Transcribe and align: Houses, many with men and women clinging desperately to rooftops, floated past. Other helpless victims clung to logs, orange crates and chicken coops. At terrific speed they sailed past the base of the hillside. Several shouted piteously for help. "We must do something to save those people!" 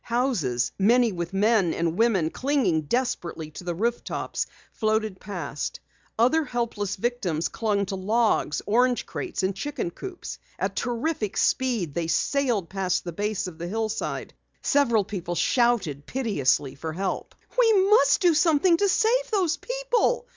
Houses, 0.05 0.71
many 0.79 1.11
with 1.11 1.31
men 1.31 1.75
and 1.75 1.95
women 1.95 2.31
clinging 2.31 2.81
desperately 2.85 3.51
to 3.51 3.71
rooftops, 3.71 4.47
floated 4.71 5.19
past. 5.19 5.79
Other 6.17 6.43
helpless 6.43 6.95
victims 6.95 7.49
clung 7.49 7.85
to 7.85 7.95
logs, 7.95 8.63
orange 8.65 9.05
crates 9.05 9.43
and 9.43 9.55
chicken 9.55 9.91
coops. 9.91 10.39
At 10.57 10.75
terrific 10.75 11.37
speed 11.37 11.93
they 11.93 12.07
sailed 12.07 12.67
past 12.67 13.03
the 13.03 13.13
base 13.13 13.45
of 13.45 13.59
the 13.59 13.67
hillside. 13.67 14.33
Several 14.63 15.05
shouted 15.35 16.07
piteously 16.07 16.73
for 16.73 16.93
help. 16.93 17.35
"We 17.55 17.71
must 17.91 18.21
do 18.21 18.33
something 18.33 18.77
to 18.77 18.89
save 18.89 19.29
those 19.29 19.57
people!" 19.57 20.25